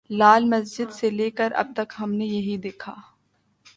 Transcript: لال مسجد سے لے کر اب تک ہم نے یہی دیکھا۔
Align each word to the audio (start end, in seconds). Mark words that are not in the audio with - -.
لال 0.09 0.45
مسجد 0.45 0.91
سے 0.91 1.09
لے 1.09 1.29
کر 1.31 1.51
اب 1.55 1.71
تک 1.75 1.93
ہم 1.99 2.13
نے 2.13 2.25
یہی 2.25 2.57
دیکھا۔ 2.57 2.95